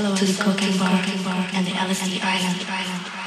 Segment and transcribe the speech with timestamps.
[0.00, 1.04] solo to the cocaine bar
[1.52, 2.66] and the LSD island.
[2.68, 3.19] island.